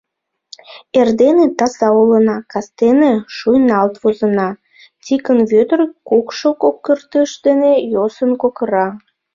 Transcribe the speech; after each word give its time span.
Эрдене 0.99 1.45
таза 1.57 1.89
улына, 2.01 2.37
кастене 2.51 3.13
шуйналт 3.35 3.95
возына,— 4.03 4.49
Тикын 5.03 5.39
Вӧдыр 5.51 5.81
кукшо 6.07 6.49
кокыртыш 6.61 7.31
дене 7.45 7.71
йӧсын 7.91 8.31
кокыра. 8.41 8.87